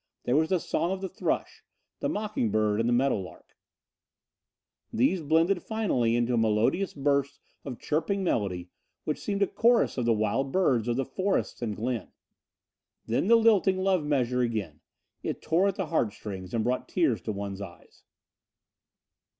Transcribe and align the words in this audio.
There 0.23 0.35
was 0.35 0.49
the 0.49 0.59
song 0.59 0.89
of 0.91 1.01
the 1.01 1.07
thrush, 1.07 1.63
the 1.99 2.09
mocking 2.09 2.49
bird 2.49 2.79
and 2.79 2.89
the 2.89 2.93
meadow 2.93 3.19
lark. 3.19 3.55
These 4.91 5.21
blended 5.21 5.61
finally 5.61 6.15
into 6.15 6.33
a 6.33 6.37
melodious 6.37 6.91
burst 6.95 7.39
of 7.63 7.77
chirping 7.79 8.23
melody 8.23 8.69
which 9.03 9.19
seemed 9.21 9.43
a 9.43 9.47
chorus 9.47 9.99
of 9.99 10.05
the 10.05 10.11
wild 10.13 10.51
birds 10.51 10.87
of 10.87 10.95
the 10.95 11.05
forest 11.05 11.61
and 11.61 11.75
glen. 11.75 12.11
Then 13.05 13.27
the 13.27 13.35
lilting 13.35 13.77
love 13.83 14.03
measure 14.03 14.41
again. 14.41 14.79
It 15.21 15.39
tore 15.39 15.67
at 15.67 15.75
the 15.75 15.85
heart 15.85 16.13
strings, 16.13 16.55
and 16.55 16.63
brought 16.63 16.89
tears 16.89 17.21
to 17.21 17.31
one's 17.31 17.61
eyes. 17.61 18.01